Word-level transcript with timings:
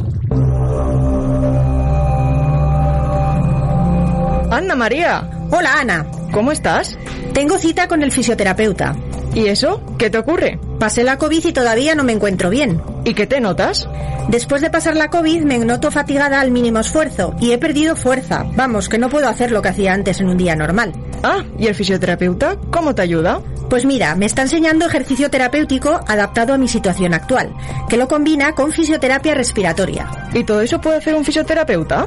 Ana 4.51 4.75
María. 4.75 5.31
Hola 5.53 5.79
Ana. 5.79 6.07
¿Cómo 6.33 6.51
estás? 6.51 6.99
Tengo 7.33 7.57
cita 7.59 7.87
con 7.87 8.03
el 8.03 8.11
fisioterapeuta. 8.11 8.97
¿Y 9.33 9.47
eso? 9.47 9.81
¿Qué 9.97 10.11
te 10.11 10.19
ocurre? 10.19 10.59
Pasé 10.81 11.05
la 11.05 11.19
COVID 11.19 11.45
y 11.45 11.53
todavía 11.53 11.95
no 11.95 12.03
me 12.03 12.11
encuentro 12.13 12.51
bien. 12.51 12.83
¿Y 13.05 13.15
qué 13.15 13.29
te 13.29 13.41
notas? 13.41 13.89
Después 14.29 14.61
de 14.61 14.71
pasar 14.71 14.97
la 14.97 15.11
COVID 15.11 15.43
me 15.43 15.59
noto 15.59 15.93
fatigada 15.93 16.41
al 16.41 16.51
mínimo 16.51 16.81
esfuerzo 16.81 17.37
y 17.41 17.53
he 17.53 17.59
perdido 17.59 17.95
fuerza. 17.95 18.45
Vamos, 18.57 18.89
que 18.89 18.99
no 18.99 19.09
puedo 19.09 19.29
hacer 19.29 19.53
lo 19.53 19.63
que 19.63 19.69
hacía 19.69 19.93
antes 19.93 20.19
en 20.19 20.31
un 20.31 20.37
día 20.37 20.57
normal. 20.57 20.93
Ah, 21.23 21.45
¿y 21.59 21.69
el 21.69 21.77
fisioterapeuta? 21.77 22.57
¿Cómo 22.71 22.93
te 22.95 23.03
ayuda? 23.03 23.41
Pues 23.69 23.85
mira, 23.85 24.15
me 24.15 24.27
está 24.27 24.43
enseñando 24.43 24.87
ejercicio 24.87 25.31
terapéutico 25.31 26.01
adaptado 26.07 26.55
a 26.55 26.59
mi 26.59 26.69
situación 26.69 27.15
actual, 27.15 27.55
que 27.89 27.97
lo 27.97 28.09
combina 28.09 28.55
con 28.55 28.73
fisioterapia 28.73 29.35
respiratoria. 29.35 30.09
¿Y 30.35 30.45
todo 30.45 30.61
eso 30.61 30.81
puede 30.81 30.99
hacer 30.99 31.15
un 31.15 31.25
fisioterapeuta? 31.25 32.07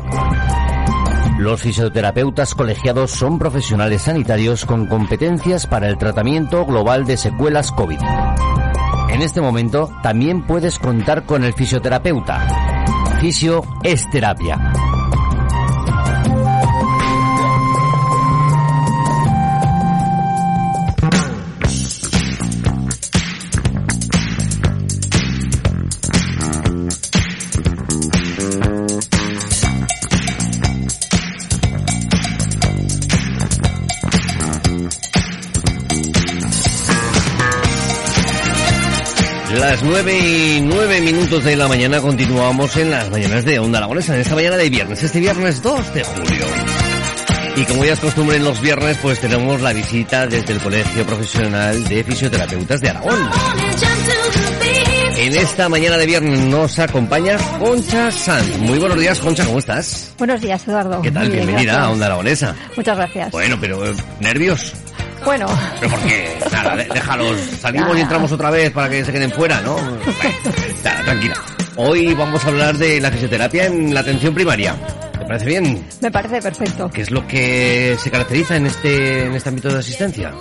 Los 1.38 1.62
fisioterapeutas 1.62 2.54
colegiados 2.54 3.12
son 3.12 3.40
profesionales 3.40 4.04
sanitarios 4.04 4.66
con 4.66 4.88
competencias 4.88 5.68
para 5.68 5.88
el 5.88 5.98
tratamiento 5.98 6.66
global 6.66 7.06
de 7.06 7.18
secuelas 7.18 7.72
COVID. 7.72 8.00
En 9.10 9.22
este 9.22 9.42
momento 9.42 9.90
también 10.04 10.46
puedes 10.46 10.78
contar 10.80 11.26
con 11.26 11.44
el 11.44 11.54
fisioterapeuta. 11.54 12.46
Fisio 13.22 13.64
es 13.84 14.10
terapia. 14.10 14.74
Las 39.80 39.88
nueve 39.88 40.20
y 40.20 40.60
nueve 40.62 41.00
minutos 41.00 41.42
de 41.42 41.56
la 41.56 41.70
mañana 41.70 42.02
continuamos 42.02 42.76
en 42.76 42.92
las 42.92 43.10
mañanas 43.10 43.46
de 43.46 43.60
Onda 43.60 43.78
Aragonesa, 43.78 44.14
en 44.14 44.20
esta 44.20 44.36
mañana 44.36 44.58
de 44.58 44.70
viernes, 44.70 45.02
este 45.02 45.22
viernes 45.22 45.62
2 45.62 45.94
de 45.94 46.04
julio. 46.04 46.46
Y 47.56 47.64
como 47.64 47.86
ya 47.86 47.94
es 47.94 48.00
costumbre 48.02 48.36
en 48.36 48.44
los 48.44 48.60
viernes, 48.60 48.98
pues 49.02 49.22
tenemos 49.22 49.62
la 49.62 49.72
visita 49.72 50.28
desde 50.28 50.52
el 50.52 50.60
Colegio 50.60 51.06
Profesional 51.06 51.82
de 51.86 52.04
Fisioterapeutas 52.04 52.82
de 52.82 52.90
Aragón. 52.90 53.30
En 55.18 55.38
esta 55.38 55.70
mañana 55.70 55.98
de 55.98 56.06
viernes 56.06 56.40
nos 56.40 56.78
acompaña 56.78 57.38
Concha 57.60 58.12
Sanz. 58.12 58.58
Muy 58.58 58.80
buenos 58.80 59.00
días, 59.00 59.18
Concha, 59.20 59.46
¿cómo 59.46 59.60
estás? 59.60 60.12
Buenos 60.18 60.42
días, 60.42 60.62
Eduardo. 60.68 61.02
¿Qué 61.02 61.12
tal? 61.12 61.30
Bien, 61.30 61.46
Bienvenida 61.46 61.72
gracias. 61.72 61.88
a 61.88 61.92
Onda 61.92 62.06
Aragonesa. 62.08 62.56
Muchas 62.76 62.98
gracias. 62.98 63.32
Bueno, 63.32 63.58
pero 63.62 63.90
eh, 63.90 63.96
¿nervios? 64.20 64.74
Bueno, 65.26 65.48
¿Pero 65.80 65.92
por 65.92 66.00
qué? 66.08 66.40
Nada, 66.52 66.76
déjalos. 66.76 67.40
Salimos 67.60 67.98
y 67.98 68.02
entramos 68.02 68.32
otra 68.32 68.50
vez 68.50 68.72
para 68.72 68.90
que 68.90 69.04
se 69.04 69.12
queden 69.12 69.32
fuera, 69.32 69.62
¿no? 69.62 69.76
Nada, 70.84 71.04
tranquila. 71.04 71.36
Hoy 71.76 72.14
vamos 72.14 72.44
a 72.44 72.48
hablar 72.50 72.78
de 72.78 73.00
la 73.00 73.12
fisioterapia 73.12 73.66
en 73.66 73.94
la 73.94 74.00
atención 74.02 74.34
primaria. 74.34 74.76
¿Te 75.18 75.26
parece 75.26 75.46
bien? 75.46 75.86
me 76.02 76.12
parece 76.12 76.42
perfecto. 76.42 76.90
¿Qué 76.90 77.02
es 77.02 77.12
lo 77.12 77.26
que 77.28 77.96
se 78.00 78.10
caracteriza 78.10 78.56
en 78.56 78.66
este, 78.66 79.26
en 79.26 79.34
este 79.34 79.50
ámbito 79.50 79.70
de 79.70 79.80
asistencia? 79.80 80.34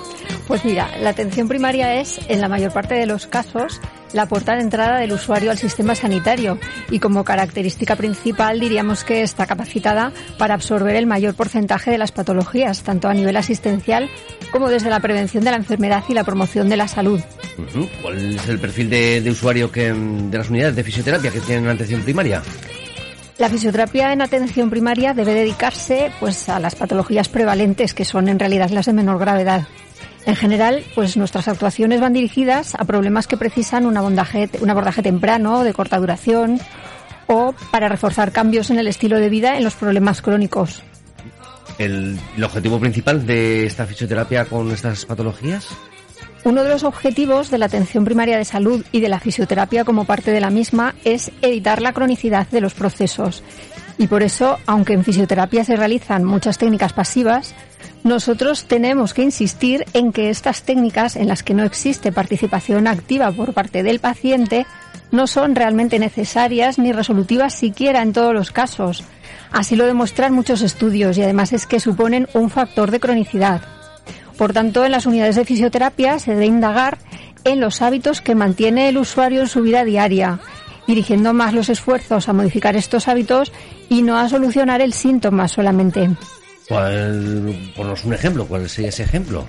Pues 0.46 0.64
mira, 0.64 0.88
la 1.00 1.10
atención 1.10 1.48
primaria 1.48 2.00
es, 2.00 2.20
en 2.28 2.40
la 2.40 2.48
mayor 2.48 2.72
parte 2.72 2.94
de 2.94 3.06
los 3.06 3.26
casos, 3.26 3.80
la 4.12 4.26
puerta 4.26 4.54
de 4.54 4.62
entrada 4.62 4.98
del 4.98 5.12
usuario 5.12 5.50
al 5.50 5.58
sistema 5.58 5.94
sanitario 5.94 6.58
y 6.90 6.98
como 6.98 7.24
característica 7.24 7.96
principal 7.96 8.60
diríamos 8.60 9.04
que 9.04 9.22
está 9.22 9.46
capacitada 9.46 10.12
para 10.38 10.54
absorber 10.54 10.96
el 10.96 11.06
mayor 11.06 11.34
porcentaje 11.34 11.91
de 11.91 11.98
las 11.98 12.12
patologías, 12.12 12.82
tanto 12.82 13.08
a 13.08 13.14
nivel 13.14 13.36
asistencial 13.36 14.08
como 14.50 14.68
desde 14.68 14.91
la 14.91 15.00
prevención 15.00 15.44
de 15.44 15.50
la 15.50 15.56
enfermedad 15.56 16.04
y 16.08 16.14
la 16.14 16.24
promoción 16.24 16.68
de 16.68 16.76
la 16.76 16.88
salud. 16.88 17.20
¿Cuál 18.02 18.34
es 18.34 18.48
el 18.48 18.58
perfil 18.58 18.88
de, 18.88 19.20
de 19.20 19.30
usuario 19.30 19.70
que, 19.70 19.92
de 19.92 20.38
las 20.38 20.48
unidades 20.48 20.76
de 20.76 20.84
fisioterapia 20.84 21.30
que 21.30 21.41
tienen 21.41 21.64
en 21.64 21.70
atención 21.70 22.02
primaria? 22.02 22.42
La 23.38 23.48
fisioterapia 23.48 24.12
en 24.12 24.20
atención 24.20 24.68
primaria 24.68 25.14
debe 25.14 25.32
dedicarse 25.32 26.10
pues 26.18 26.48
a 26.48 26.58
las 26.58 26.74
patologías 26.74 27.28
prevalentes 27.28 27.94
que 27.94 28.04
son 28.04 28.28
en 28.28 28.38
realidad 28.38 28.70
las 28.70 28.86
de 28.86 28.92
menor 28.92 29.18
gravedad. 29.18 29.68
En 30.28 30.37
general, 30.37 30.84
pues 30.94 31.16
nuestras 31.16 31.49
actuaciones 31.49 32.03
van 32.03 32.12
dirigidas 32.12 32.75
a 32.75 32.84
problemas 32.84 33.27
que 33.27 33.39
precisan 33.39 33.87
un 33.87 33.97
abordaje, 33.97 34.50
un 34.61 34.69
abordaje 34.69 35.03
temprano, 35.03 35.65
de 35.65 35.72
corta 35.72 35.97
duración, 35.97 36.61
o 37.28 37.55
para 37.71 37.89
reforzar 37.89 38.31
cambios 38.31 38.69
en 38.69 38.78
el 38.78 38.89
estilo 38.89 39.16
de 39.16 39.31
vida 39.31 39.56
en 39.56 39.65
los 39.65 39.75
problemas 39.75 40.21
crónicos. 40.21 40.83
¿El, 41.78 42.21
el 42.37 42.44
objetivo 42.44 42.78
principal 42.78 43.27
de 43.27 43.65
esta 43.65 43.87
fisioterapia 43.87 44.44
con 44.44 44.71
estas 44.71 45.06
patologías? 45.06 45.69
Uno 46.45 46.62
de 46.62 46.69
los 46.69 46.84
objetivos 46.84 47.50
de 47.50 47.56
la 47.56 47.65
atención 47.65 48.05
primaria 48.05 48.37
de 48.37 48.45
salud 48.45 48.84
y 48.93 49.00
de 49.00 49.09
la 49.09 49.21
fisioterapia 49.21 49.87
como 49.87 50.05
parte 50.05 50.31
de 50.31 50.43
la 50.43 50.50
misma 50.50 50.95
es 51.05 51.33
evitar 51.41 51.81
la 51.81 51.95
cronicidad 51.95 52.47
de 52.49 52.60
los 52.60 52.75
procesos. 52.75 53.43
Y 53.98 54.06
por 54.06 54.22
eso, 54.22 54.59
aunque 54.66 54.92
en 54.92 55.04
fisioterapia 55.04 55.64
se 55.64 55.76
realizan 55.76 56.25
muchas 56.25 56.56
técnicas 56.56 56.92
pasivas, 56.92 57.54
nosotros 58.04 58.64
tenemos 58.64 59.12
que 59.12 59.22
insistir 59.22 59.84
en 59.92 60.12
que 60.12 60.31
estas 60.31 60.62
técnicas 60.62 61.16
en 61.16 61.26
las 61.26 61.42
que 61.42 61.53
no 61.53 61.64
existe 61.64 62.12
participación 62.12 62.86
activa 62.86 63.32
por 63.32 63.53
parte 63.53 63.82
del 63.82 63.98
paciente 63.98 64.66
no 65.10 65.26
son 65.26 65.56
realmente 65.56 65.98
necesarias 65.98 66.78
ni 66.78 66.92
resolutivas 66.92 67.54
siquiera 67.54 68.03
en 68.03 68.12
todos 68.12 68.32
los 68.32 68.53
casos. 68.53 69.04
Así 69.50 69.75
lo 69.75 69.86
demuestran 69.86 70.32
muchos 70.32 70.62
estudios 70.62 71.19
y 71.19 71.22
además 71.22 71.53
es 71.53 71.66
que 71.66 71.80
suponen 71.80 72.28
un 72.34 72.50
factor 72.50 72.91
de 72.91 73.00
cronicidad. 73.00 73.62
Por 74.36 74.53
tanto, 74.53 74.84
en 74.84 74.92
las 74.92 75.06
unidades 75.06 75.36
de 75.36 75.44
fisioterapia 75.44 76.19
se 76.19 76.32
debe 76.32 76.47
indagar 76.47 76.98
en 77.44 77.60
los 77.60 77.82
hábitos 77.82 78.20
que 78.20 78.34
mantiene 78.34 78.88
el 78.88 78.98
usuario 78.98 79.41
en 79.41 79.48
su 79.48 79.62
vida 79.62 79.84
diaria, 79.84 80.38
dirigiendo 80.88 81.34
más 81.34 81.53
los 81.53 81.69
esfuerzos 81.69 82.28
a 82.28 82.32
modificar 82.32 82.75
estos 82.75 83.06
hábitos 83.09 83.53
y 83.91 84.03
no 84.03 84.16
a 84.16 84.28
solucionar 84.28 84.81
el 84.81 84.94
síntoma 84.94 85.47
solamente. 85.47 86.10
¿Cuál, 86.66 87.54
ponos 87.76 88.04
un 88.04 88.15
ejemplo, 88.15 88.47
¿cuál 88.47 88.69
sería 88.69 88.88
ese 88.88 89.03
ejemplo? 89.03 89.47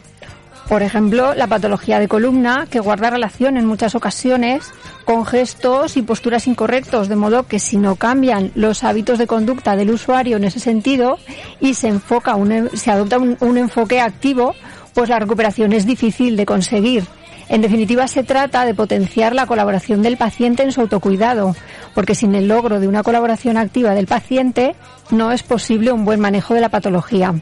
Por 0.68 0.84
ejemplo, 0.84 1.34
la 1.34 1.48
patología 1.48 1.98
de 2.00 2.10
columna, 2.10 2.68
que 2.70 2.80
guarda 2.80 3.10
relación 3.10 3.58
en 3.58 3.66
muchas 3.66 3.96
ocasiones 3.96 4.70
con 5.06 5.26
gestos 5.26 5.98
y 5.98 6.02
posturas 6.02 6.46
incorrectos, 6.46 7.08
de 7.08 7.16
modo 7.16 7.48
que 7.48 7.58
si 7.58 7.78
no 7.78 7.96
cambian 7.96 8.52
los 8.54 8.84
hábitos 8.84 9.18
de 9.18 9.26
conducta 9.26 9.76
del 9.76 9.92
usuario 9.92 10.38
en 10.38 10.44
ese 10.44 10.60
sentido 10.60 11.18
y 11.60 11.74
se 11.74 11.88
enfoca 11.88 12.36
un, 12.36 12.70
se 12.74 12.92
adopta 12.92 13.18
un, 13.18 13.38
un 13.40 13.58
enfoque 13.58 14.02
activo, 14.02 14.54
pues 14.94 15.10
la 15.10 15.20
recuperación 15.20 15.72
es 15.72 15.86
difícil 15.86 16.36
de 16.36 16.46
conseguir. 16.46 17.06
En 17.50 17.62
definitiva, 17.62 18.08
se 18.08 18.24
trata 18.24 18.64
de 18.64 18.76
potenciar 18.76 19.34
la 19.34 19.48
colaboración 19.48 20.04
del 20.04 20.18
paciente 20.18 20.62
en 20.62 20.72
su 20.72 20.82
autocuidado, 20.82 21.56
porque 21.96 22.14
sin 22.14 22.36
el 22.36 22.48
logro 22.48 22.80
de 22.80 22.88
una 22.88 23.02
colaboración 23.02 23.58
activa 23.58 23.96
del 23.96 24.06
paciente 24.06 24.76
no 25.10 25.32
es 25.32 25.42
posible 25.42 25.92
un 25.92 26.06
buen 26.06 26.20
manejo 26.20 26.54
de 26.54 26.62
la 26.62 26.70
patología. 26.70 27.34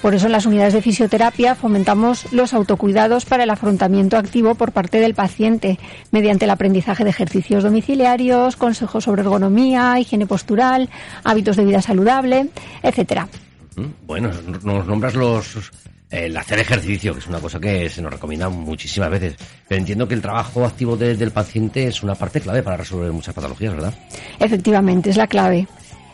Por 0.00 0.14
eso 0.14 0.26
en 0.26 0.32
las 0.32 0.46
unidades 0.46 0.72
de 0.72 0.80
fisioterapia 0.80 1.54
fomentamos 1.54 2.32
los 2.32 2.54
autocuidados 2.54 3.26
para 3.26 3.42
el 3.44 3.50
afrontamiento 3.50 4.16
activo 4.16 4.54
por 4.54 4.72
parte 4.72 4.98
del 4.98 5.12
paciente, 5.12 5.78
mediante 6.10 6.46
el 6.46 6.50
aprendizaje 6.50 7.04
de 7.04 7.10
ejercicios 7.10 7.62
domiciliarios, 7.62 8.56
consejos 8.56 9.04
sobre 9.04 9.20
ergonomía, 9.20 9.98
higiene 9.98 10.26
postural, 10.26 10.88
hábitos 11.22 11.56
de 11.56 11.66
vida 11.66 11.82
saludable, 11.82 12.48
etcétera. 12.82 13.28
Mm, 13.76 14.06
Bueno, 14.06 14.30
nos 14.64 14.86
nombras 14.86 15.14
los 15.14 15.70
el 16.10 16.36
hacer 16.36 16.58
ejercicio, 16.58 17.12
que 17.14 17.20
es 17.20 17.26
una 17.26 17.38
cosa 17.40 17.60
que 17.60 17.88
se 17.88 18.02
nos 18.02 18.12
recomienda 18.12 18.48
muchísimas 18.48 19.10
veces. 19.10 19.36
Pero 19.68 19.78
entiendo 19.78 20.08
que 20.08 20.14
el 20.14 20.22
trabajo 20.22 20.64
activo 20.64 20.96
de- 20.96 21.16
del 21.16 21.30
paciente 21.30 21.86
es 21.86 22.02
una 22.02 22.14
parte 22.14 22.40
clave 22.40 22.62
para 22.62 22.76
resolver 22.78 23.12
muchas 23.12 23.34
patologías, 23.34 23.72
¿verdad? 23.74 23.94
Efectivamente, 24.38 25.10
es 25.10 25.16
la 25.16 25.26
clave. 25.26 25.66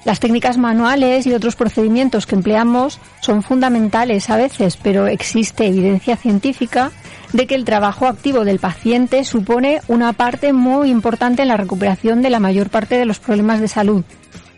Las 0.05 0.21
técnicas 0.21 0.57
manuales 0.57 1.27
y 1.27 1.33
otros 1.35 1.57
procedimientos 1.57 2.27
que 2.27 2.37
empleamos 2.37 3.01
son 3.21 3.43
fundamentales 3.43 4.31
a 4.31 4.37
veces, 4.37 4.77
pero 4.81 5.09
existe 5.09 5.67
evidencia 5.67 6.17
científica 6.17 6.93
de 7.33 7.49
que 7.49 7.57
el 7.57 7.65
trabajo 7.65 8.07
activo 8.07 8.45
del 8.45 8.61
paciente 8.61 9.25
supone 9.25 9.81
una 9.89 10.13
parte 10.13 10.53
muy 10.53 10.91
importante 10.91 11.43
en 11.43 11.49
la 11.49 11.57
recuperación 11.57 12.23
de 12.23 12.31
la 12.31 12.39
mayor 12.39 12.71
parte 12.71 12.97
de 12.99 13.05
los 13.05 13.19
problemas 13.19 13.61
de 13.61 13.67
salud. 13.67 14.05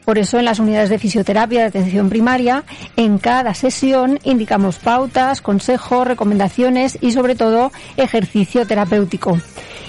Por 0.08 0.16
eso 0.16 0.38
en 0.38 0.46
las 0.46 0.58
unidades 0.58 0.88
de 0.88 0.98
fisioterapia 0.98 1.60
de 1.60 1.66
atención 1.66 2.08
primaria, 2.08 2.64
en 2.96 3.18
cada 3.18 3.52
sesión 3.52 4.18
indicamos 4.24 4.78
pautas, 4.78 5.42
consejos, 5.42 6.06
recomendaciones 6.06 6.96
y 7.02 7.12
sobre 7.12 7.34
todo 7.34 7.72
ejercicio 7.98 8.66
terapéutico. 8.66 9.38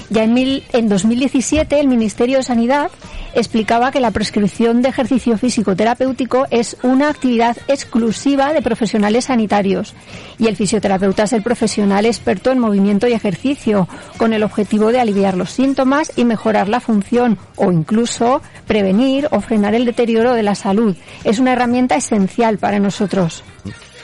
Ya 0.09 0.25
en, 0.25 0.35
en 0.73 0.89
2017 0.89 1.79
el 1.79 1.87
Ministerio 1.87 2.37
de 2.37 2.43
Sanidad 2.43 2.91
explicaba 3.33 3.91
que 3.91 3.99
la 4.01 4.11
prescripción 4.11 4.81
de 4.81 4.89
ejercicio 4.89 5.37
físico 5.37 5.75
terapéutico 5.75 6.47
es 6.49 6.75
una 6.81 7.09
actividad 7.09 7.55
exclusiva 7.67 8.51
de 8.51 8.61
profesionales 8.61 9.25
sanitarios 9.25 9.93
y 10.39 10.47
el 10.47 10.55
fisioterapeuta 10.55 11.23
es 11.23 11.33
el 11.33 11.43
profesional 11.43 12.07
experto 12.07 12.51
en 12.51 12.59
movimiento 12.59 13.07
y 13.07 13.13
ejercicio 13.13 13.87
con 14.17 14.33
el 14.33 14.43
objetivo 14.43 14.91
de 14.91 14.99
aliviar 14.99 15.37
los 15.37 15.51
síntomas 15.51 16.11
y 16.15 16.25
mejorar 16.25 16.67
la 16.67 16.79
función 16.79 17.37
o 17.55 17.71
incluso 17.71 18.41
prevenir 18.65 19.27
o 19.31 19.41
frenar 19.41 19.75
el 19.75 19.85
deterioro 19.85 20.08
de 20.09 20.43
la 20.43 20.55
salud. 20.55 20.95
Es 21.23 21.39
una 21.39 21.53
herramienta 21.53 21.95
esencial 21.95 22.57
para 22.57 22.79
nosotros. 22.79 23.43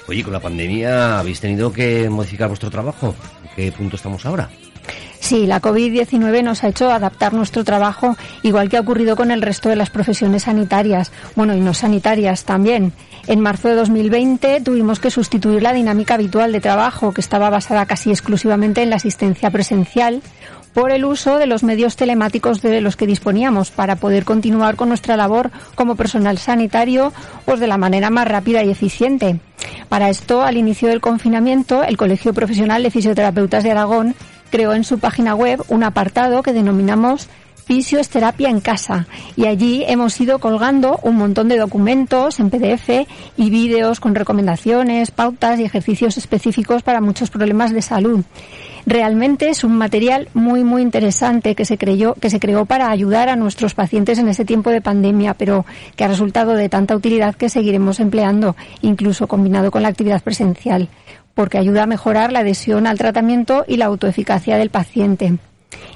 Oye, 0.07 0.23
con 0.23 0.33
la 0.33 0.39
pandemia 0.39 1.19
habéis 1.19 1.39
tenido 1.39 1.73
que 1.73 2.09
modificar 2.09 2.47
vuestro 2.47 2.69
trabajo. 2.69 3.15
¿En 3.43 3.49
qué 3.55 3.71
punto 3.71 3.95
estamos 3.95 4.25
ahora? 4.25 4.49
Sí, 5.19 5.47
la 5.47 5.59
COVID-19 5.59 6.43
nos 6.43 6.63
ha 6.63 6.67
hecho 6.67 6.91
adaptar 6.91 7.33
nuestro 7.33 7.63
trabajo, 7.63 8.15
igual 8.43 8.69
que 8.69 8.77
ha 8.77 8.81
ocurrido 8.81 9.15
con 9.15 9.31
el 9.31 9.41
resto 9.41 9.69
de 9.69 9.75
las 9.75 9.89
profesiones 9.89 10.43
sanitarias, 10.43 11.11
bueno, 11.35 11.55
y 11.55 11.61
no 11.61 11.73
sanitarias 11.73 12.43
también. 12.43 12.93
En 13.25 13.39
marzo 13.39 13.69
de 13.69 13.73
2020 13.73 14.61
tuvimos 14.61 14.99
que 14.99 15.09
sustituir 15.09 15.63
la 15.63 15.73
dinámica 15.73 16.13
habitual 16.13 16.51
de 16.51 16.61
trabajo, 16.61 17.11
que 17.11 17.21
estaba 17.21 17.49
basada 17.49 17.87
casi 17.87 18.11
exclusivamente 18.11 18.83
en 18.83 18.91
la 18.91 18.97
asistencia 18.97 19.49
presencial, 19.49 20.21
por 20.75 20.91
el 20.91 21.05
uso 21.05 21.37
de 21.37 21.47
los 21.47 21.63
medios 21.63 21.95
telemáticos 21.95 22.61
de 22.61 22.81
los 22.81 22.97
que 22.97 23.07
disponíamos 23.07 23.71
para 23.71 23.95
poder 23.95 24.25
continuar 24.25 24.75
con 24.75 24.89
nuestra 24.89 25.15
labor 25.15 25.49
como 25.73 25.95
personal 25.95 26.37
sanitario 26.37 27.13
pues 27.45 27.61
de 27.61 27.67
la 27.67 27.77
manera 27.77 28.09
más 28.09 28.27
rápida 28.27 28.61
y 28.61 28.69
eficiente. 28.69 29.39
Para 29.87 30.09
esto, 30.09 30.41
al 30.41 30.57
inicio 30.57 30.89
del 30.89 30.99
confinamiento, 30.99 31.81
el 31.81 31.95
Colegio 31.95 32.33
Profesional 32.33 32.83
de 32.83 32.91
Fisioterapeutas 32.91 33.63
de 33.63 33.71
Aragón 33.71 34.15
creó 34.51 34.73
en 34.73 34.83
su 34.83 34.99
página 34.99 35.33
web 35.33 35.63
un 35.69 35.83
apartado 35.83 36.43
que 36.43 36.51
denominamos 36.51 37.29
Fisioterapia 37.65 38.49
en 38.49 38.61
casa 38.61 39.07
y 39.35 39.47
allí 39.47 39.83
hemos 39.87 40.21
ido 40.21 40.37
colgando 40.37 40.99
un 41.01 41.15
montón 41.15 41.47
de 41.47 41.57
documentos 41.57 42.39
en 42.39 42.51
PDF 42.51 43.07
y 43.37 43.49
vídeos 43.49 43.99
con 43.99 44.13
recomendaciones, 44.13 45.09
pautas 45.09 45.59
y 45.59 45.63
ejercicios 45.63 46.17
específicos 46.17 46.83
para 46.83 47.01
muchos 47.01 47.31
problemas 47.31 47.73
de 47.73 47.81
salud. 47.81 48.23
Realmente 48.85 49.49
es 49.49 49.63
un 49.63 49.75
material 49.77 50.29
muy 50.35 50.63
muy 50.63 50.83
interesante 50.83 51.55
que 51.55 51.65
se 51.65 51.79
creyó 51.79 52.13
que 52.13 52.29
se 52.29 52.39
creó 52.39 52.67
para 52.67 52.91
ayudar 52.91 53.29
a 53.29 53.35
nuestros 53.35 53.73
pacientes 53.73 54.19
en 54.19 54.29
este 54.29 54.45
tiempo 54.45 54.69
de 54.69 54.81
pandemia, 54.81 55.33
pero 55.33 55.65
que 55.95 56.03
ha 56.03 56.07
resultado 56.07 56.53
de 56.53 56.69
tanta 56.69 56.95
utilidad 56.95 57.33
que 57.33 57.49
seguiremos 57.49 57.99
empleando, 57.99 58.55
incluso 58.83 59.27
combinado 59.27 59.71
con 59.71 59.81
la 59.81 59.87
actividad 59.87 60.21
presencial, 60.21 60.87
porque 61.33 61.57
ayuda 61.57 61.83
a 61.83 61.87
mejorar 61.87 62.31
la 62.31 62.39
adhesión 62.39 62.85
al 62.85 62.99
tratamiento 62.99 63.65
y 63.67 63.77
la 63.77 63.85
autoeficacia 63.85 64.57
del 64.57 64.69
paciente. 64.69 65.39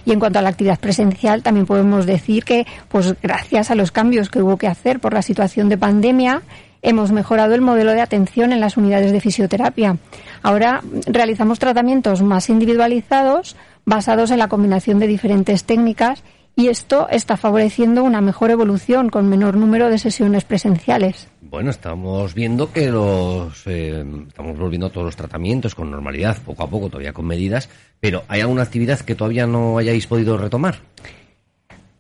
Y 0.06 0.12
en 0.12 0.20
cuanto 0.20 0.40
a 0.40 0.42
la 0.42 0.50
actividad 0.50 0.80
presencial, 0.80 1.44
también 1.44 1.66
podemos 1.66 2.06
decir 2.06 2.44
que, 2.44 2.66
pues 2.88 3.16
gracias 3.22 3.72
a 3.72 3.76
los 3.76 3.92
cambios 3.92 4.30
que 4.30 4.42
hubo 4.42 4.58
que 4.58 4.68
hacer 4.68 5.00
por 5.00 5.14
la 5.14 5.22
situación 5.22 5.70
de 5.70 5.78
pandemia, 5.78 6.42
hemos 6.82 7.12
mejorado 7.12 7.56
el 7.56 7.62
modelo 7.62 7.92
de 7.92 8.02
atención 8.02 8.52
en 8.52 8.62
las 8.62 8.78
unidades 8.78 9.12
de 9.12 9.22
fisioterapia. 9.22 9.98
Ahora 10.42 10.82
realizamos 11.06 11.60
tratamientos 11.60 12.22
más 12.22 12.50
individualizados 12.50 13.56
basados 13.86 14.32
en 14.32 14.40
la 14.40 14.48
combinación 14.48 15.00
de 15.00 15.08
diferentes 15.08 15.64
técnicas 15.64 16.24
y 16.56 16.68
esto 16.68 17.08
está 17.10 17.38
favoreciendo 17.38 18.04
una 18.04 18.22
mejor 18.22 18.52
evolución 18.52 19.10
con 19.10 19.30
menor 19.30 19.56
número 19.56 19.90
de 19.90 19.98
sesiones 19.98 20.44
presenciales. 20.44 21.28
Bueno, 21.50 21.72
estamos 21.72 22.36
viendo 22.36 22.72
que 22.72 22.92
los 22.92 23.66
eh, 23.66 24.06
estamos 24.28 24.60
volviendo 24.60 24.86
a 24.86 24.92
todos 24.92 25.06
los 25.06 25.16
tratamientos 25.16 25.74
con 25.74 25.90
normalidad, 25.90 26.38
poco 26.46 26.62
a 26.62 26.70
poco, 26.70 26.90
todavía 26.90 27.12
con 27.12 27.26
medidas, 27.26 27.70
pero 28.00 28.24
¿hay 28.28 28.42
alguna 28.42 28.62
actividad 28.62 29.00
que 29.00 29.16
todavía 29.16 29.48
no 29.48 29.80
hayáis 29.80 30.06
podido 30.06 30.38
retomar? 30.38 30.76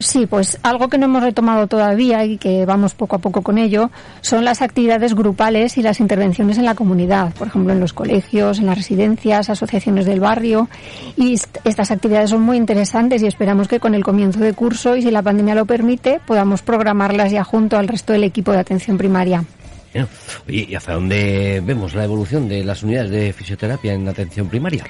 Sí, 0.01 0.27
pues 0.27 0.57
algo 0.63 0.87
que 0.87 0.97
no 0.97 1.07
hemos 1.07 1.23
retomado 1.23 1.67
todavía 1.67 2.23
y 2.23 2.37
que 2.37 2.65
vamos 2.65 2.93
poco 2.93 3.17
a 3.17 3.19
poco 3.19 3.41
con 3.41 3.57
ello 3.57 3.91
son 4.21 4.45
las 4.45 4.61
actividades 4.61 5.13
grupales 5.13 5.77
y 5.77 5.81
las 5.81 5.99
intervenciones 5.99 6.57
en 6.57 6.63
la 6.63 6.73
comunidad, 6.73 7.33
por 7.33 7.49
ejemplo 7.49 7.73
en 7.73 7.81
los 7.81 7.91
colegios, 7.91 8.59
en 8.59 8.67
las 8.67 8.77
residencias, 8.77 9.49
asociaciones 9.49 10.05
del 10.05 10.21
barrio. 10.21 10.69
Y 11.17 11.33
estas 11.65 11.91
actividades 11.91 12.29
son 12.29 12.43
muy 12.43 12.55
interesantes 12.55 13.21
y 13.23 13.27
esperamos 13.27 13.67
que 13.67 13.81
con 13.81 13.93
el 13.93 14.05
comienzo 14.05 14.39
de 14.39 14.53
curso 14.53 14.95
y 14.95 15.01
si 15.01 15.11
la 15.11 15.21
pandemia 15.21 15.53
lo 15.53 15.65
permite 15.65 16.21
podamos 16.25 16.61
programarlas 16.61 17.33
ya 17.33 17.43
junto 17.43 17.77
al 17.77 17.89
resto 17.89 18.13
del 18.13 18.23
equipo 18.23 18.53
de 18.53 18.59
atención 18.59 18.97
primaria. 18.97 19.43
Oye, 20.47 20.65
¿y 20.69 20.75
hacia 20.75 20.93
dónde 20.93 21.61
vemos 21.65 21.93
la 21.93 22.05
evolución 22.05 22.47
de 22.47 22.63
las 22.63 22.83
unidades 22.83 23.11
de 23.11 23.33
fisioterapia 23.33 23.95
en 23.95 24.07
atención 24.07 24.47
primaria? 24.47 24.85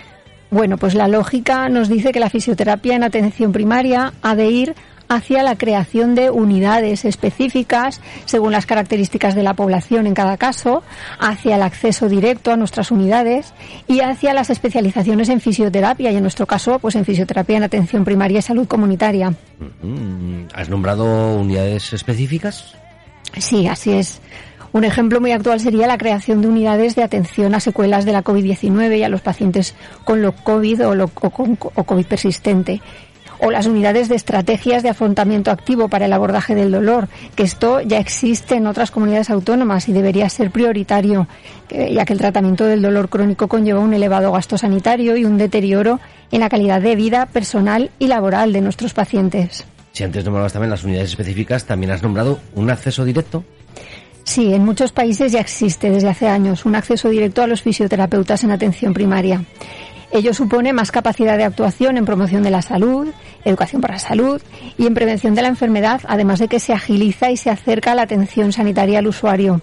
Bueno, 0.52 0.78
pues 0.78 0.94
la 0.94 1.08
lógica 1.08 1.68
nos 1.68 1.90
dice 1.90 2.12
que 2.12 2.20
la 2.20 2.30
fisioterapia 2.30 2.96
en 2.96 3.04
atención 3.04 3.52
primaria 3.52 4.14
ha 4.22 4.36
de 4.36 4.48
ir 4.48 4.76
hacia 5.10 5.44
la 5.44 5.58
creación 5.58 6.16
de 6.16 6.30
unidades 6.30 7.04
específicas 7.04 8.00
según 8.26 8.52
las 8.52 8.66
características 8.66 9.36
de 9.36 9.44
la 9.44 9.56
población 9.56 10.08
en 10.08 10.14
cada 10.14 10.38
caso, 10.38 10.84
hacia 11.20 11.56
el 11.56 11.64
acceso 11.64 12.08
directo 12.08 12.52
a 12.52 12.58
nuestras 12.58 12.92
unidades 12.92 13.54
y 13.88 14.02
hacia 14.02 14.34
las 14.34 14.50
especializaciones 14.50 15.30
en 15.30 15.42
fisioterapia 15.42 16.12
y 16.12 16.16
en 16.16 16.22
nuestro 16.22 16.46
caso 16.46 16.80
pues 16.80 16.96
en 16.96 17.06
fisioterapia 17.06 17.58
en 17.58 17.64
atención 17.64 18.06
primaria 18.06 18.40
y 18.40 18.44
salud 18.44 18.68
comunitaria. 18.68 19.34
¿Has 20.54 20.70
nombrado 20.70 21.36
unidades 21.36 21.92
específicas? 21.92 22.76
Sí, 23.38 23.68
así 23.68 23.92
es. 23.92 24.22
Un 24.72 24.84
ejemplo 24.84 25.20
muy 25.20 25.32
actual 25.32 25.60
sería 25.60 25.88
la 25.88 25.98
creación 25.98 26.42
de 26.42 26.48
unidades 26.48 26.96
de 26.96 27.02
atención 27.02 27.56
a 27.56 27.60
secuelas 27.60 28.06
de 28.06 28.12
la 28.12 28.24
COVID-19 28.24 29.00
y 29.00 29.04
a 29.04 29.10
los 29.10 29.22
pacientes 29.22 29.74
con 30.06 30.22
lo 30.22 30.36
COVID 30.36 30.86
o, 30.86 30.94
lo, 30.94 31.08
con, 31.08 31.58
o 31.60 31.84
COVID 31.84 32.06
persistente 32.06 32.80
o 33.40 33.52
las 33.52 33.66
unidades 33.66 34.10
de 34.10 34.16
estrategias 34.16 34.84
de 34.84 34.90
afrontamiento 34.90 35.52
activo 35.52 35.88
para 35.88 36.06
el 36.06 36.14
abordaje 36.14 36.56
del 36.56 36.72
dolor, 36.72 37.08
que 37.36 37.44
esto 37.44 37.82
ya 37.82 38.00
existe 38.00 38.56
en 38.56 38.68
otras 38.68 38.92
comunidades 38.92 39.30
autónomas 39.30 39.90
y 39.90 39.94
debería 39.94 40.30
ser 40.30 40.52
prioritario, 40.52 41.28
ya 41.70 42.06
que 42.06 42.14
el 42.14 42.20
tratamiento 42.20 42.66
del 42.66 42.82
dolor 42.82 43.10
crónico 43.10 43.48
conlleva 43.48 43.80
un 43.80 43.94
elevado 43.94 44.32
gasto 44.32 44.58
sanitario 44.58 45.18
y 45.18 45.26
un 45.26 45.38
deterioro 45.38 46.00
en 46.32 46.42
la 46.42 46.50
calidad 46.50 46.82
de 46.82 46.96
vida 46.96 47.26
personal 47.26 47.92
y 48.00 48.08
laboral 48.08 48.54
de 48.54 48.62
nuestros 48.62 48.94
pacientes. 48.94 49.66
Si 49.92 50.04
antes 50.04 50.24
nombrabas 50.24 50.54
también 50.54 50.70
las 50.70 50.84
unidades 50.84 51.10
específicas, 51.10 51.66
también 51.66 51.92
has 51.92 52.04
nombrado 52.04 52.40
un 52.56 52.70
acceso 52.70 53.04
directo. 53.06 53.44
Sí, 54.24 54.54
en 54.54 54.64
muchos 54.64 54.92
países 54.92 55.32
ya 55.32 55.40
existe 55.40 55.90
desde 55.90 56.10
hace 56.10 56.28
años 56.28 56.66
un 56.66 56.76
acceso 56.76 57.10
directo 57.10 57.42
a 57.42 57.48
los 57.48 57.64
fisioterapeutas 57.64 58.44
en 58.44 58.52
atención 58.52 58.94
primaria. 58.94 59.44
Ello 60.12 60.34
supone 60.34 60.74
más 60.74 60.92
capacidad 60.92 61.38
de 61.38 61.44
actuación 61.44 61.98
en 61.98 62.06
promoción 62.06 62.42
de 62.42 62.50
la 62.50 62.62
salud, 62.62 63.08
educación 63.46 63.82
para 63.82 63.96
la 63.96 64.00
salud 64.00 64.42
y 64.78 64.88
en 64.88 64.94
prevención 64.94 65.36
de 65.36 65.44
la 65.44 65.50
enfermedad, 65.50 66.02
además 66.08 66.40
de 66.40 66.48
que 66.48 66.60
se 66.60 66.74
agiliza 66.74 67.30
y 67.30 67.38
se 67.38 67.50
acerca 67.50 67.94
la 67.94 68.04
atención 68.04 68.52
sanitaria 68.52 69.00
al 69.00 69.08
usuario. 69.08 69.62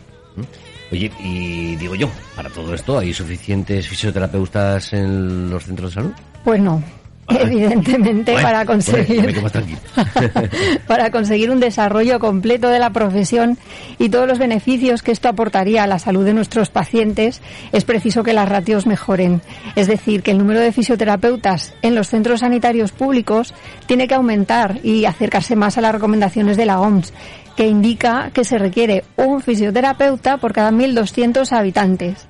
Oye, 0.93 1.11
y 1.19 1.75
digo 1.77 1.97
yo, 1.97 2.09
para 2.37 2.49
todo 2.49 2.75
esto, 2.75 2.99
¿hay 2.99 3.13
suficientes 3.13 3.89
fisioterapeutas 3.89 4.93
en 4.93 5.51
los 5.51 5.65
centros 5.65 5.91
de 5.91 5.95
salud? 5.95 6.13
Pues 6.45 6.61
no, 6.61 6.81
Evidentemente, 7.29 8.35
para 8.35 8.65
conseguir 8.65 9.35
para 10.87 11.11
conseguir 11.11 11.51
un 11.51 11.59
desarrollo 11.59 12.21
completo 12.21 12.69
de 12.69 12.79
la 12.79 12.91
profesión 12.91 13.59
y 13.99 14.11
todos 14.11 14.29
los 14.29 14.39
beneficios 14.39 15.03
que 15.03 15.13
esto 15.13 15.29
aportaría 15.29 15.83
a 15.83 15.87
la 15.87 15.99
salud 15.99 16.25
de 16.25 16.35
nuestros 16.35 16.71
pacientes, 16.71 17.43
es 17.73 17.85
preciso 17.85 18.23
que 18.23 18.33
las 18.33 18.49
ratios 18.49 18.87
mejoren. 18.87 19.43
Es 19.75 19.89
decir, 19.89 20.23
que 20.23 20.31
el 20.31 20.39
número 20.39 20.61
de 20.61 20.73
fisioterapeutas 20.73 21.75
en 21.83 21.95
los 21.95 22.09
centros 22.09 22.41
sanitarios 22.41 22.93
públicos 22.93 23.55
tiene 23.87 24.07
que 24.07 24.15
aumentar 24.15 24.79
y 24.85 25.05
acercarse 25.05 25.57
más 25.57 25.79
a 25.79 25.81
las 25.81 25.93
recomendaciones 25.93 26.57
de 26.57 26.67
la 26.67 26.81
OMS, 26.81 27.13
que 27.57 27.67
indica 27.67 28.31
que 28.33 28.45
se 28.45 28.59
requiere 28.59 29.03
un 29.17 29.41
fisioterapeuta 29.41 30.37
por 30.37 30.53
cada 30.53 30.71
1.200 30.71 31.51
habitantes. 31.53 32.27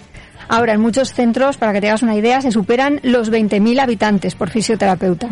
Ahora, 0.48 0.74
en 0.74 0.80
muchos 0.80 1.12
centros, 1.12 1.56
para 1.56 1.72
que 1.72 1.80
te 1.80 1.88
hagas 1.88 2.02
una 2.02 2.16
idea, 2.16 2.40
se 2.40 2.52
superan 2.52 3.00
los 3.02 3.30
20.000 3.30 3.80
habitantes 3.80 4.34
por 4.34 4.50
fisioterapeuta. 4.50 5.28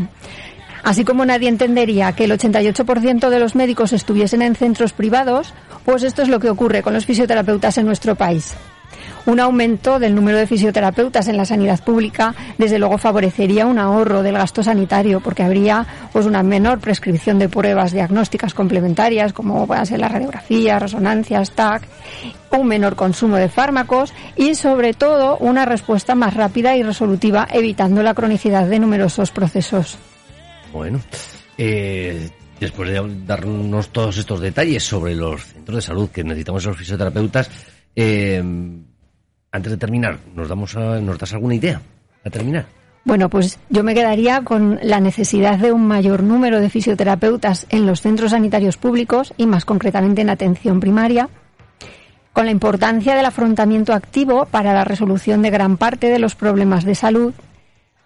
Así 0.83 1.05
como 1.05 1.25
nadie 1.25 1.49
entendería 1.49 2.13
que 2.13 2.25
el 2.25 2.33
88% 2.33 3.31
de 3.31 3.39
los 3.39 3.55
médicos 3.55 3.93
estuviesen 3.93 4.43
en 4.43 4.55
centros 4.55 4.93
privados, 4.93 5.55
pues 5.85 6.03
esto 6.03 6.23
es 6.23 6.29
lo 6.29 6.41
que 6.41 6.51
ocurre 6.51 6.83
con 6.83 6.93
los 6.93 7.07
fisioterapeutas 7.07 7.79
en 7.79 7.87
nuestro 7.87 8.17
país. 8.17 8.55
Un 9.27 9.41
aumento 9.41 9.99
del 9.99 10.15
número 10.15 10.39
de 10.39 10.47
fisioterapeutas 10.47 11.29
en 11.29 11.37
la 11.37 11.45
sanidad 11.45 11.83
pública, 11.83 12.35
desde 12.59 12.79
luego, 12.79 12.99
favorecería 12.99 13.67
un 13.67 13.79
ahorro 13.79 14.23
del 14.23 14.35
gasto 14.35 14.63
sanitario, 14.63 15.21
porque 15.21 15.43
habría 15.43 15.87
pues 16.13 16.27
una 16.27 16.43
menor 16.43 16.79
prescripción 16.81 17.39
de 17.39 17.49
pruebas 17.49 17.93
diagnósticas 17.93 18.53
complementarias, 18.53 19.33
como 19.33 19.67
puedan 19.67 19.87
ser 19.87 20.01
las 20.01 20.13
radiografías, 20.13 20.83
resonancias, 20.83 21.53
TAC, 21.53 21.83
un 22.51 22.67
menor 22.67 22.97
consumo 22.97 23.37
de 23.37 23.49
fármacos 23.49 24.13
y, 24.37 24.55
sobre 24.55 24.95
todo, 24.95 25.39
una 25.39 25.65
respuesta 25.65 26.15
más 26.15 26.35
rápida 26.35 26.77
y 26.77 26.83
resolutiva, 26.83 27.49
evitando 27.51 28.03
la 28.03 28.15
cronicidad 28.15 28.67
de 28.67 28.79
numerosos 28.79 29.31
procesos. 29.31 29.99
Bueno, 30.73 31.01
eh, 31.57 32.31
después 32.61 32.91
de 32.91 33.03
darnos 33.27 33.89
todos 33.89 34.19
estos 34.19 34.41
detalles 34.41 34.83
sobre 34.83 35.15
los 35.15 35.45
centros 35.45 35.77
de 35.77 35.83
salud 35.83 36.11
que 36.11 36.25
necesitamos 36.25 36.65
los 36.65 36.77
fisioterapeutas, 36.77 37.51
eh, 37.97 38.43
antes 39.55 39.71
de 39.71 39.79
terminar, 39.79 40.19
¿nos, 40.35 40.49
damos 40.49 40.77
a, 40.77 41.01
¿nos 41.01 41.17
das 41.17 41.33
alguna 41.33 41.55
idea 41.55 41.81
a 42.25 42.29
terminar? 42.29 42.67
Bueno, 43.05 43.29
pues 43.29 43.61
yo 43.71 43.85
me 43.85 43.95
quedaría 43.95 44.43
con 44.43 44.81
la 44.83 44.99
necesidad 44.99 45.59
de 45.59 45.71
un 45.71 45.87
mayor 45.87 46.25
número 46.25 46.61
de 46.61 46.69
fisioterapeutas 46.69 47.67
en 47.71 47.87
los 47.87 48.01
centros 48.01 48.33
sanitarios 48.33 48.77
públicos 48.77 49.33
y 49.37 49.47
más 49.47 49.65
concretamente 49.65 50.23
en 50.23 50.31
atención 50.31 50.81
primaria, 50.81 51.29
con 52.33 52.47
la 52.47 52.51
importancia 52.51 53.15
del 53.15 53.27
afrontamiento 53.27 53.93
activo 53.93 54.47
para 54.47 54.75
la 54.75 54.83
resolución 54.83 55.41
de 55.43 55.51
gran 55.51 55.77
parte 55.77 56.09
de 56.09 56.19
los 56.19 56.35
problemas 56.35 56.85
de 56.85 56.97
salud, 56.97 57.33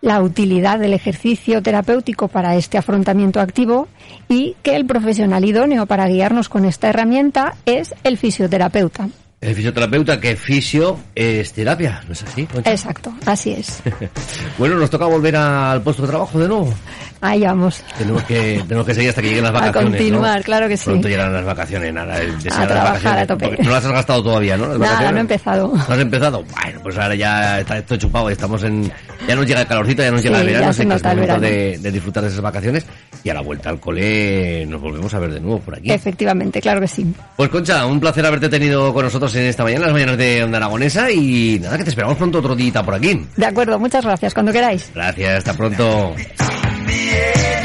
la 0.02 0.21
utilidad 0.21 0.78
del 0.78 0.93
ejercicio 0.93 1.62
terapéutico 1.62 2.28
para 2.28 2.57
este 2.57 2.76
afrontamiento 2.76 3.40
activo 3.40 3.88
y 4.28 4.55
que 4.62 4.76
el 4.76 4.85
profesional 4.85 5.47
idóneo 5.47 5.87
para 5.87 6.09
guiarnos 6.09 6.50
con 6.50 6.67
esta 6.67 6.90
herramienta 6.90 7.55
es 7.64 7.95
el 8.05 8.19
fisioterapeuta. 8.19 9.09
El 9.40 9.54
fisioterapeuta 9.54 10.21
que 10.21 10.35
fisio 10.35 10.99
es 11.14 11.52
terapia, 11.52 12.02
¿no 12.07 12.12
es 12.12 12.25
así? 12.25 12.45
Concha? 12.47 12.73
Exacto, 12.73 13.14
así 13.25 13.52
es. 13.52 13.83
Bueno, 14.59 14.75
nos 14.76 14.90
toca 14.90 15.04
volver 15.07 15.37
al 15.37 15.80
puesto 15.83 16.02
de 16.02 16.09
trabajo 16.09 16.40
de 16.40 16.49
nuevo. 16.49 16.75
Ahí 17.20 17.40
vamos. 17.42 17.82
Tenemos 17.96 18.22
que, 18.25 18.62
tenemos 18.66 18.87
que 18.87 18.94
seguir 18.94 19.08
hasta 19.10 19.22
que 19.22 19.28
lleguen 19.28 19.44
las 19.44 19.50
A 19.54 19.60
vacaciones. 19.60 19.90
continuar, 19.90 20.38
¿no? 20.38 20.44
claro 20.44 20.68
que 20.68 20.76
sí. 20.76 20.84
Pronto 20.84 21.08
llegarán 21.08 21.32
las 21.34 21.44
vacaciones, 21.44 21.92
nada. 21.92 22.18
el 22.20 22.32
las 22.32 22.42
trabajar 22.44 22.84
vacaciones, 22.84 23.22
a 23.22 23.26
tope. 23.26 23.56
No 23.62 23.70
las 23.70 23.84
has 23.84 23.92
gastado 23.92 24.22
todavía, 24.22 24.56
¿no? 24.56 24.68
Las 24.68 24.78
Nada, 24.78 25.10
no 25.12 25.18
he 25.18 25.20
empezado. 25.20 25.72
¿No 25.75 25.94
has 25.94 25.98
empezado? 26.00 26.44
Bueno, 26.62 26.80
pues 26.82 26.96
ahora 26.98 27.14
ya 27.14 27.60
está 27.60 27.78
esto 27.78 27.96
chupado, 27.96 28.30
estamos 28.30 28.62
en... 28.62 28.90
Ya 29.26 29.34
nos 29.34 29.46
llega 29.46 29.60
el 29.62 29.66
calorcito, 29.66 30.02
ya 30.02 30.10
nos 30.12 30.22
llega 30.22 30.37
Sí, 30.38 30.40
el 30.46 30.52
verano, 30.52 30.72
se 30.72 30.84
nota 30.84 31.10
el 31.12 31.16
momento 31.18 31.40
verano. 31.40 31.56
de, 31.56 31.78
de 31.78 31.90
disfrutar 31.90 32.22
de 32.22 32.28
esas 32.28 32.40
vacaciones 32.40 32.87
y 33.25 33.28
a 33.30 33.34
la 33.34 33.40
vuelta 33.40 33.68
al 33.68 33.80
cole 33.80 34.64
nos 34.66 34.80
volvemos 34.80 35.12
a 35.12 35.18
ver 35.18 35.32
de 35.34 35.40
nuevo 35.40 35.58
por 35.58 35.75
aquí. 35.76 35.90
Efectivamente, 35.90 36.60
claro 36.60 36.80
que 36.80 36.88
sí. 36.88 37.04
Pues 37.37 37.48
Concha, 37.50 37.84
un 37.84 37.98
placer 38.00 38.25
haberte 38.25 38.48
tenido 38.48 38.94
con 38.94 39.04
nosotros 39.04 39.34
en 39.34 39.44
esta 39.46 39.64
mañana, 39.64 39.87
las 39.87 39.92
mañanas 39.92 40.16
de 40.18 40.44
Onda 40.44 40.58
Aragonesa 40.58 41.10
y 41.10 41.58
nada, 41.60 41.76
que 41.76 41.84
te 41.84 41.90
esperamos 41.90 42.16
pronto 42.16 42.38
otro 42.38 42.54
día 42.54 42.82
por 42.82 42.94
aquí. 42.94 43.26
De 43.37 43.46
acuerdo, 43.46 43.78
muchas 43.78 44.04
gracias. 44.04 44.32
Cuando 44.32 44.52
queráis. 44.52 44.90
Gracias, 44.94 45.38
hasta 45.38 45.54
pronto. 45.54 46.14
ambiente. 46.88 47.57